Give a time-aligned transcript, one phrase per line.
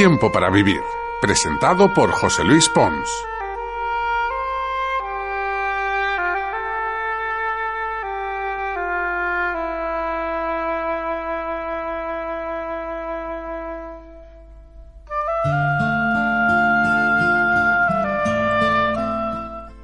[0.00, 0.80] Tiempo para vivir,
[1.20, 3.06] presentado por José Luis Pons.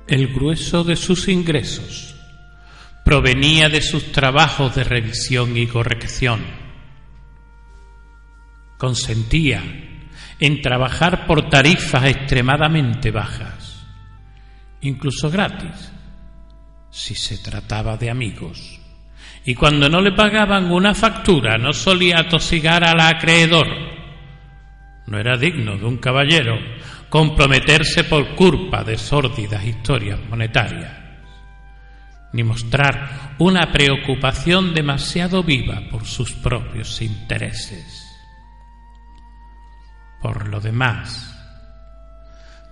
[0.09, 2.17] El grueso de sus ingresos
[3.05, 6.43] provenía de sus trabajos de revisión y corrección.
[8.79, 9.86] Consentía
[10.39, 13.87] en trabajar por tarifas extremadamente bajas,
[14.81, 15.93] incluso gratis,
[16.91, 18.81] si se trataba de amigos.
[19.45, 23.67] Y cuando no le pagaban una factura no solía atosigar al acreedor.
[25.07, 26.59] No era digno de un caballero
[27.09, 30.93] comprometerse por culpa de sórdidas historias monetarias,
[32.33, 38.06] ni mostrar una preocupación demasiado viva por sus propios intereses.
[40.21, 41.37] Por lo demás,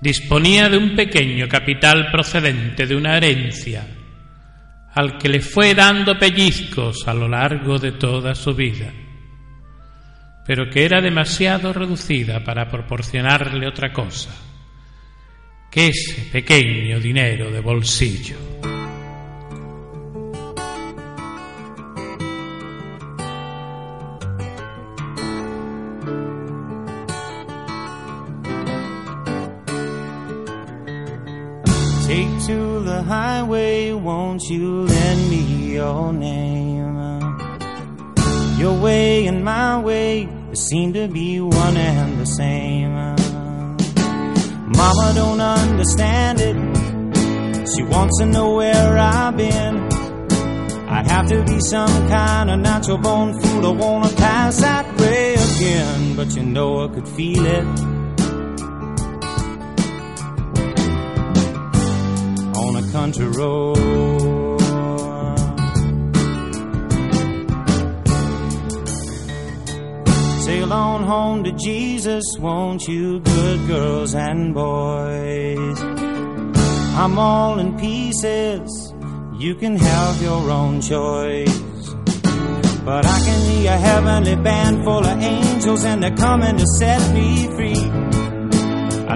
[0.00, 3.86] disponía de un pequeño capital procedente de una herencia
[4.94, 8.92] al que le fue dando pellizcos a lo largo de toda su vida,
[10.46, 14.30] pero que era demasiado reducida para proporcionarle otra cosa
[15.70, 18.73] que ese pequeño dinero de bolsillo.
[33.54, 37.20] Highway, won't you lend me your name?
[38.58, 42.92] Your way and my way seem to be one and the same.
[44.78, 46.56] Mama don't understand it.
[47.72, 49.76] She wants to know where I've been.
[50.88, 53.66] I'd have to be some kind of natural born fool.
[53.66, 57.93] I wanna pass that way again, but you know I could feel it.
[62.94, 63.76] Country road.
[70.42, 75.80] Sail on home to Jesus, won't you, good girls and boys?
[77.02, 78.94] I'm all in pieces,
[79.40, 81.58] you can have your own choice.
[82.84, 87.12] But I can hear a heavenly band full of angels, and they're coming to set
[87.12, 88.13] me free.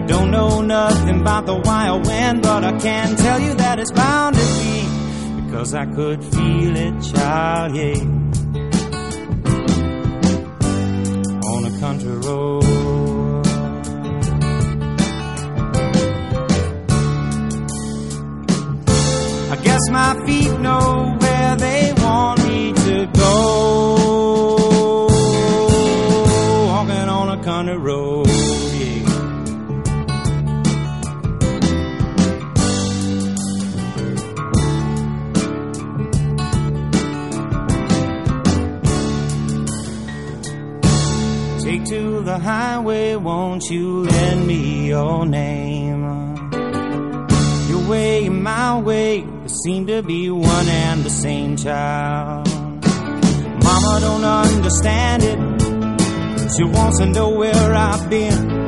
[0.08, 4.36] Don't know nothing about the wild wind, but I can tell you that it's bound
[4.36, 8.00] to be because I could feel it, child, yeah.
[11.52, 12.64] On a country road.
[19.52, 21.18] I guess my feet know
[42.88, 46.02] won't you lend me your name?
[47.68, 52.48] Your way and my way seem to be one and the same child.
[53.62, 55.38] Mama don't understand it.
[56.56, 58.66] She wants to know where I've been.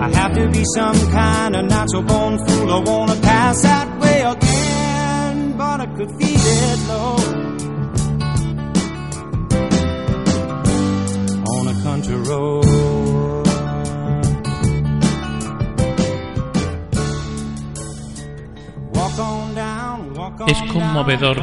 [0.00, 2.72] I have to be some kind of natural born fool.
[2.72, 7.47] I wanna pass that way again, but I could feel it, Lord.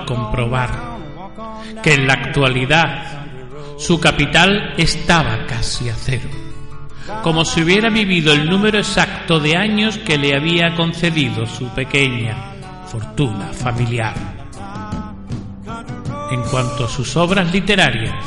[0.06, 0.70] Comprobar
[1.82, 3.28] que en la actualidad
[3.78, 6.30] su capital estaba casi a cero,
[7.24, 12.36] como si hubiera vivido el número exacto de años que le había concedido su pequeña
[12.88, 14.14] fortuna familiar.
[16.32, 18.24] En cuanto a sus obras literarias,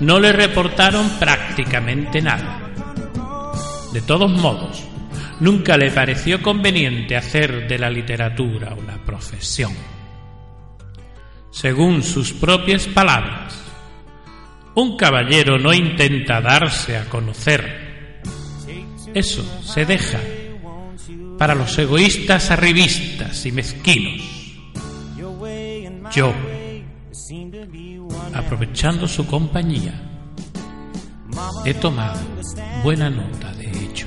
[0.00, 2.60] no le reportaron prácticamente nada.
[3.92, 4.84] De todos modos,
[5.40, 9.95] nunca le pareció conveniente hacer de la literatura una profesión.
[11.56, 13.58] Según sus propias palabras,
[14.74, 18.20] un caballero no intenta darse a conocer.
[19.14, 20.20] Eso se deja
[21.38, 24.20] para los egoístas arribistas y mezquinos.
[26.12, 26.34] Yo,
[28.34, 29.94] aprovechando su compañía,
[31.64, 32.20] he tomado
[32.82, 34.06] buena nota de hecho.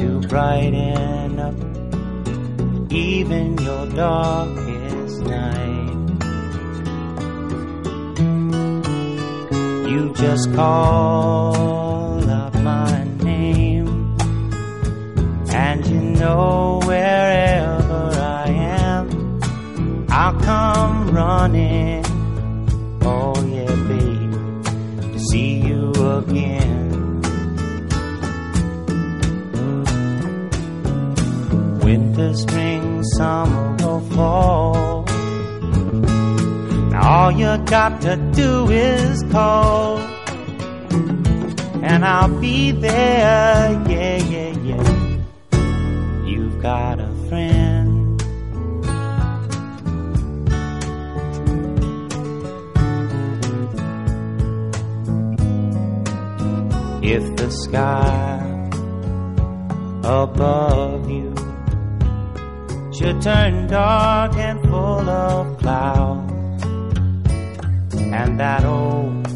[0.00, 1.54] to brighten up
[2.90, 5.90] even your darkest night.
[9.90, 14.16] You just call out my name,
[15.50, 22.06] and you know wherever I am, I'll come running.
[23.02, 26.69] Oh, yeah, babe, to see you again.
[32.34, 35.04] Spring, summer, or fall.
[36.90, 39.98] Now all you got to do is call,
[41.82, 43.72] and I'll be there.
[43.88, 44.86] Yeah, yeah, yeah.
[46.24, 47.98] You've got a friend.
[57.02, 58.50] If the sky
[60.04, 61.29] above you
[63.00, 66.64] should turn dark and full of clouds,
[67.94, 69.26] and that old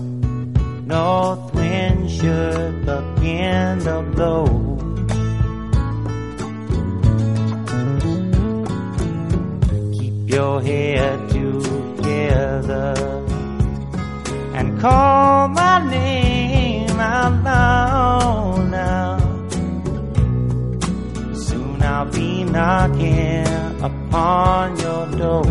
[0.87, 4.45] north wind should begin to blow.
[9.97, 12.95] Keep your head together
[14.53, 19.24] and call my name out loud now.
[21.95, 23.47] I'll be knocking
[23.81, 25.47] upon your door.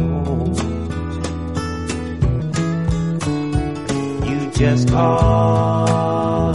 [4.27, 6.52] You just call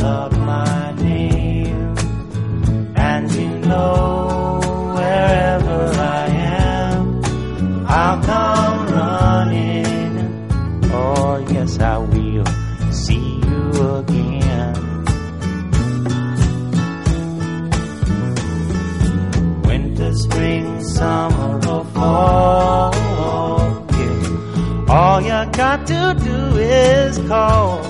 [25.88, 27.82] to do is call,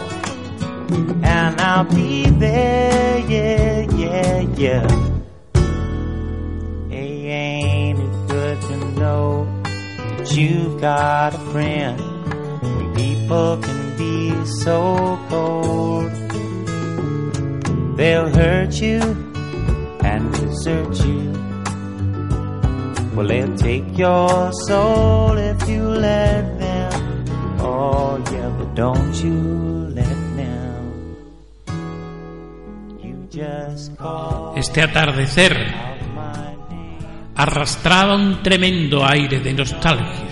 [1.24, 3.18] and I'll be there.
[3.18, 4.86] Yeah, yeah, yeah.
[6.88, 9.46] Hey, ain't it good to know
[10.16, 11.98] that you've got a friend?
[12.62, 16.12] When people can be so cold,
[17.96, 19.00] they'll hurt you
[20.04, 21.32] and desert you.
[23.16, 26.57] Well, they'll take your soul if you let
[34.54, 35.56] Este atardecer
[37.34, 40.28] arrastraba un tremendo aire de nostalgia.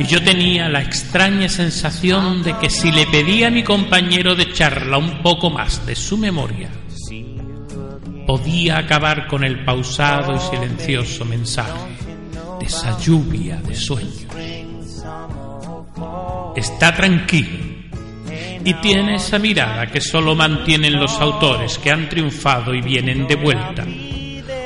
[0.00, 4.52] Y yo tenía la extraña sensación de que si le pedía a mi compañero de
[4.52, 6.70] charla un poco más de su memoria,
[8.26, 11.96] podía acabar con el pausado y silencioso mensaje
[12.58, 14.26] de esa lluvia de sueños.
[16.60, 17.58] Está tranquilo
[18.62, 23.36] y tiene esa mirada que solo mantienen los autores que han triunfado y vienen de
[23.36, 23.86] vuelta,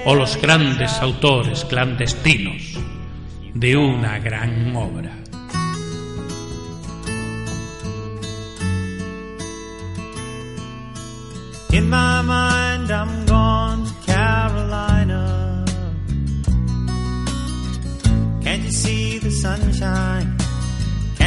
[0.04, 2.62] o los grandes autores clandestinos
[3.54, 5.12] de una gran obra.
[11.70, 15.64] In my mind, I'm gone Carolina.
[18.42, 20.13] Can't you see the sunshine?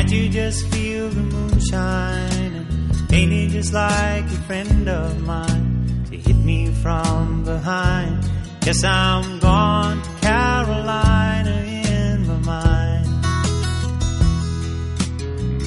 [0.08, 2.56] Can't you just feel the moonshine?
[2.56, 8.26] And ain't it just like a friend of mine to hit me from behind?
[8.62, 11.56] Guess I'm gone to Carolina
[11.92, 13.06] in my mind.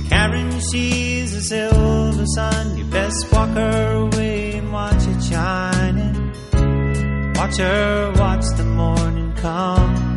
[0.08, 6.32] Karen, she's a silver sun, you best walk her away and watch it shining.
[7.34, 10.10] Watch her watch the morning come.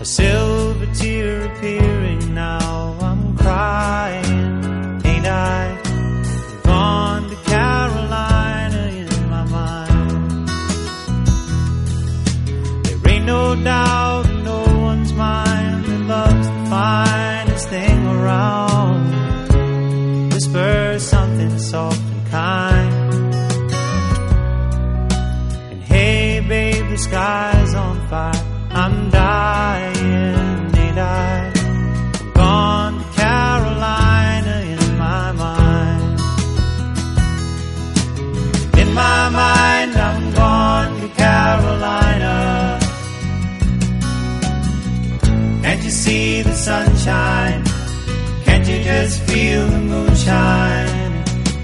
[0.00, 1.49] A silver tear
[2.34, 4.19] now, I'm crying,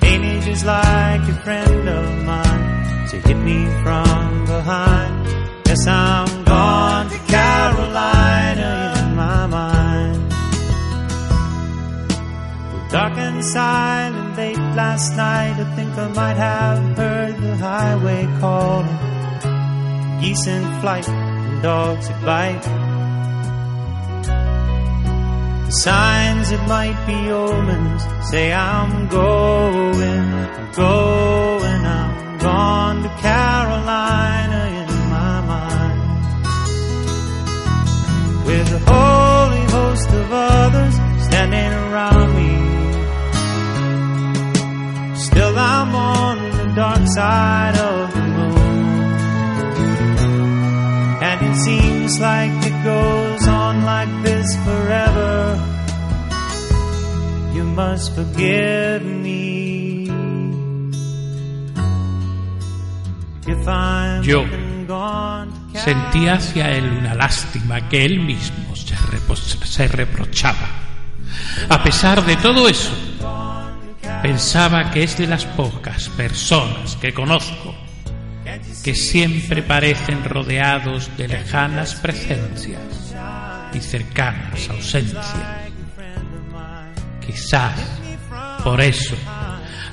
[0.08, 5.26] Ain't it just like a friend of mine to hit me from behind?
[5.66, 10.30] Yes, I'm gone to Carolina in my mind.
[12.90, 18.98] Dark and silent late last night, I think I might have heard the highway calling.
[20.20, 22.95] Geese in flight and dogs that bite.
[25.66, 34.60] The signs that might be omens say I'm going, I'm going, I'm gone to Carolina
[34.80, 36.00] in my mind.
[38.46, 40.94] With a holy host of others
[41.26, 42.52] standing around me.
[45.16, 48.56] Still I'm on the dark side of the moon.
[51.28, 55.58] And it seems like it goes on like this forever.
[57.54, 60.10] You must forgive me.
[63.46, 64.44] If I'm Yo
[65.74, 68.66] Sentía hacia él una lástima que él mismo
[69.76, 70.68] se reprochaba.
[71.68, 72.92] A pesar de todo eso,
[74.22, 77.74] pensaba que es de las pocas personas que conozco
[78.86, 82.80] que siempre parecen rodeados de lejanas presencias
[83.74, 85.34] y cercanas ausencias.
[87.20, 87.74] Quizás
[88.62, 89.16] por eso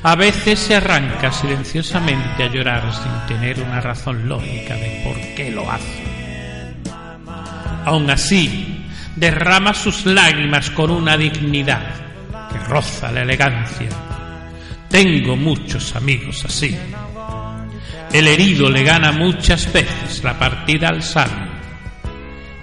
[0.03, 5.49] a veces se arranca silenciosamente a llorar sin tener una razón lógica de por qué
[5.49, 6.03] lo hace.
[7.85, 8.85] Aún así,
[9.15, 11.95] derrama sus lágrimas con una dignidad
[12.51, 13.89] que roza la elegancia.
[14.87, 16.77] Tengo muchos amigos así.
[18.13, 21.51] El herido le gana muchas veces la partida al sabio.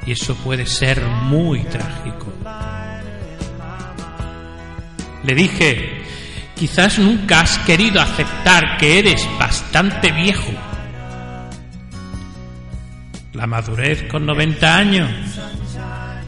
[0.06, 2.32] Y eso puede ser muy trágico.
[5.24, 6.02] Le dije,
[6.54, 10.52] quizás nunca has querido aceptar que eres bastante viejo.
[13.32, 15.10] La madurez con 90 años.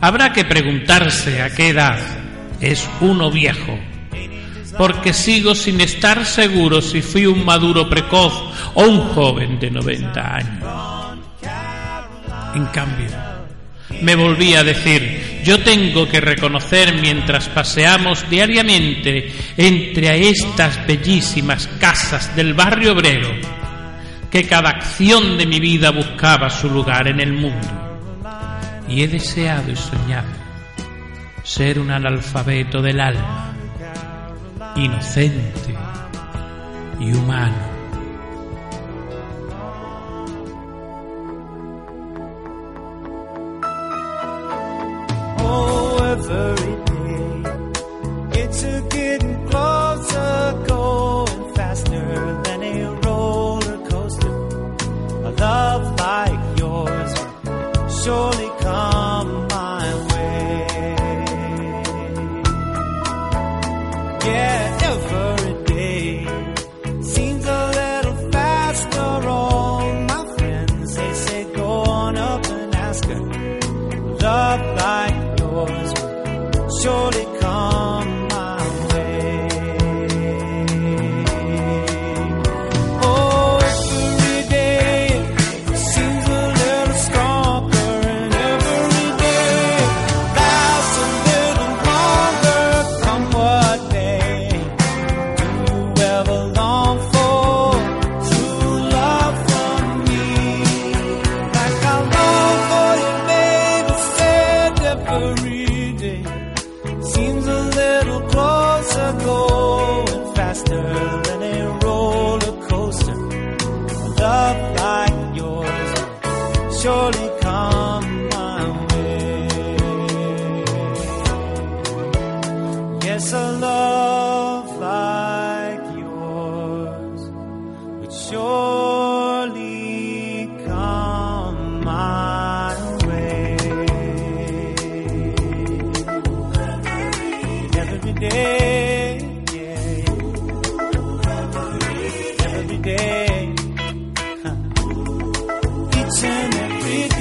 [0.00, 1.98] Habrá que preguntarse a qué edad
[2.60, 3.78] es uno viejo,
[4.76, 8.32] porque sigo sin estar seguro si fui un maduro precoz
[8.74, 10.64] o un joven de 90 años.
[12.54, 13.08] En cambio,
[14.02, 22.34] me volví a decir, yo tengo que reconocer mientras paseamos diariamente entre estas bellísimas casas
[22.34, 23.30] del barrio obrero,
[24.30, 27.68] que cada acción de mi vida buscaba su lugar en el mundo.
[28.88, 30.42] Y he deseado y soñado
[31.42, 33.51] ser un analfabeto del alma,
[34.76, 35.74] inocente
[36.98, 37.56] y humano.
[45.44, 45.98] Oh,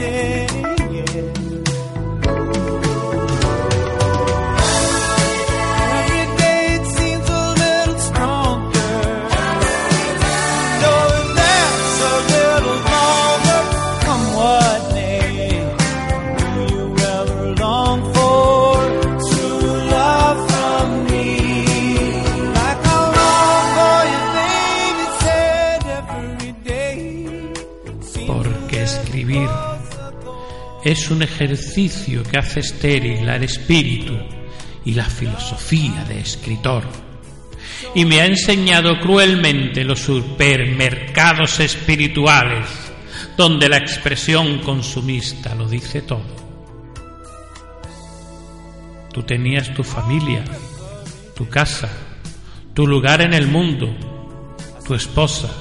[0.01, 0.60] again.
[30.83, 34.17] Es un ejercicio que hace estéril al espíritu
[34.85, 36.83] y la filosofía de escritor.
[37.93, 42.67] Y me ha enseñado cruelmente los supermercados espirituales,
[43.37, 46.41] donde la expresión consumista lo dice todo.
[49.13, 50.43] Tú tenías tu familia,
[51.35, 51.91] tu casa,
[52.73, 53.93] tu lugar en el mundo,
[54.85, 55.51] tu esposa,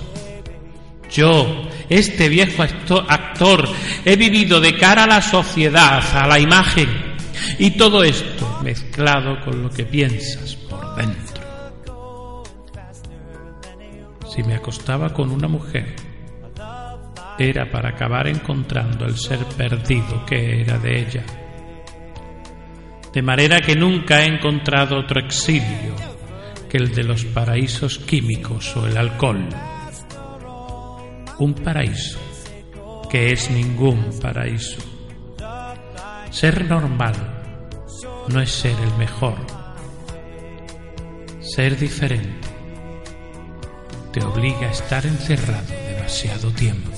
[1.10, 3.68] yo, este viejo acto- actor,
[4.04, 6.88] he vivido de cara a la sociedad, a la imagen,
[7.59, 11.40] y todo esto mezclado con lo que piensas por dentro.
[14.32, 15.97] Si me acostaba con una mujer,
[17.38, 21.25] era para acabar encontrando el ser perdido que era de ella.
[23.12, 25.97] De manera que nunca he encontrado otro exilio
[26.68, 29.48] que el de los paraísos químicos o el alcohol
[31.40, 32.18] un paraíso
[33.11, 34.79] que es ningún paraíso.
[36.31, 37.14] Ser normal
[38.29, 39.35] no es ser el mejor.
[41.40, 42.48] Ser diferente
[44.12, 46.90] te obliga a estar encerrado demasiado tiempo.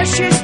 [0.00, 0.39] precious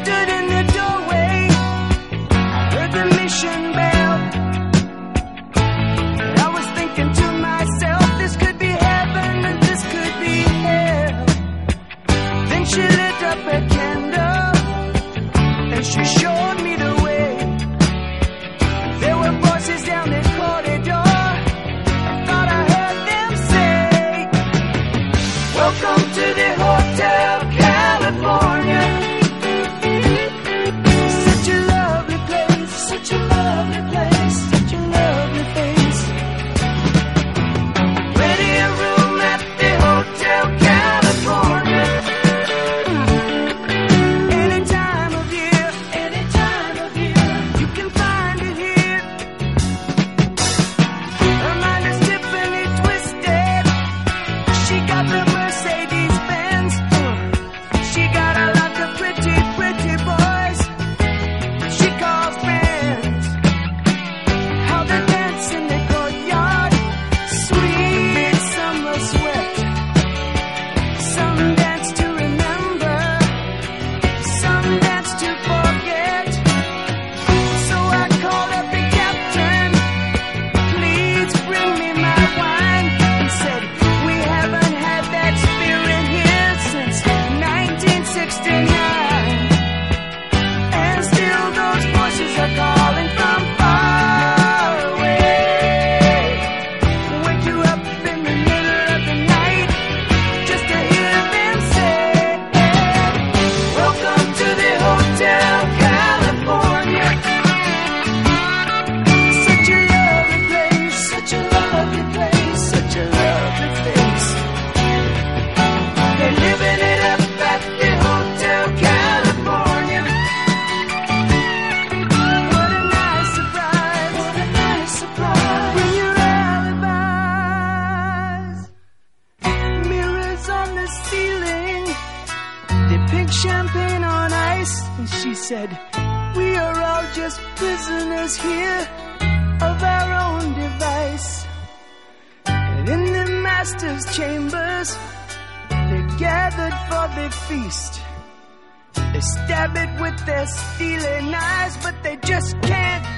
[150.24, 153.15] They're stealing eyes, but they just can't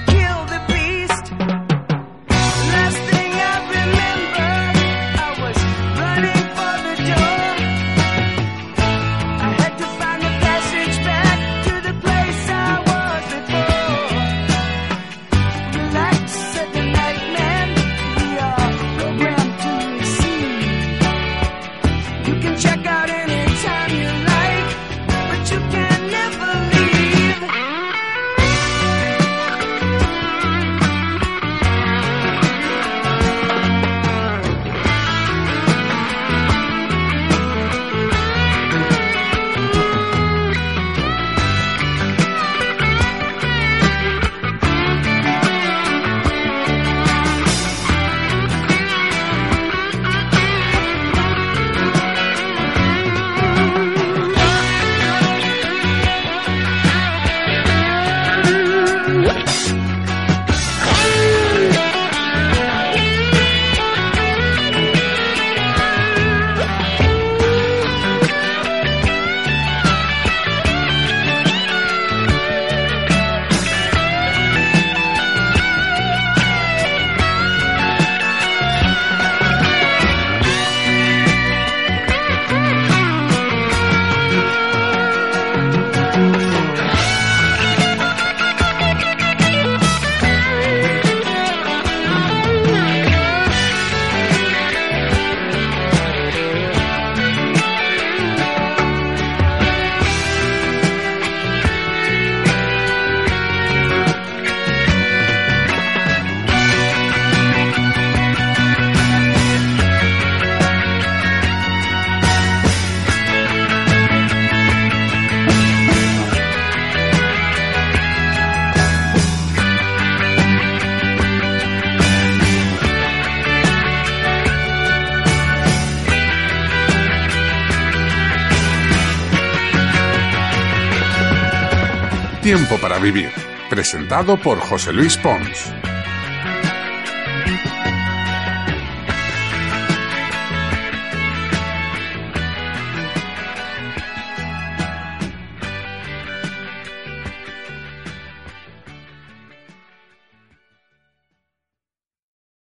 [132.49, 133.29] Tiempo para Vivir,
[133.69, 135.71] presentado por José Luis Pons.